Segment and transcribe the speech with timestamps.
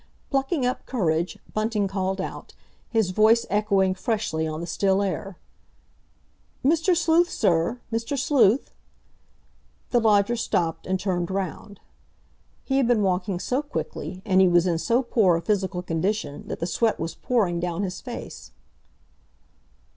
[0.31, 2.55] Plucking up courage, Bunting called out,
[2.89, 5.37] his voice echoing freshly on the still air:
[6.65, 6.97] "Mr.
[6.97, 7.79] Sleuth, sir?
[7.93, 8.17] Mr.
[8.17, 8.73] Sleuth!"
[9.91, 11.79] The lodger stopped and turned round.
[12.63, 16.47] He had been walking so quickly, and he was in so poor a physical condition,
[16.47, 18.49] that the sweat was pouring down his face.